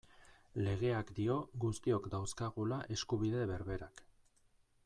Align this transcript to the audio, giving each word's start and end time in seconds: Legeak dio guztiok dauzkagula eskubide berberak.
Legeak 0.67 1.11
dio 1.19 1.35
guztiok 1.65 2.09
dauzkagula 2.15 2.83
eskubide 2.97 3.47
berberak. 3.55 4.07